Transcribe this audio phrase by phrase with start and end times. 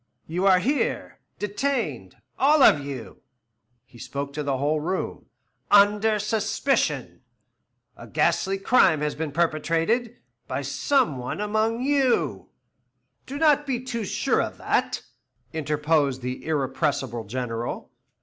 [0.25, 3.21] You are here, detained all of you"
[3.85, 5.27] he spoke to the whole room
[5.69, 7.21] "under suspicion.
[7.95, 10.15] A ghastly crime has been perpetrated
[10.47, 12.49] by some one among you"
[13.27, 15.03] "Do not be too sure of that,"
[15.53, 17.91] interposed the irrepressible General.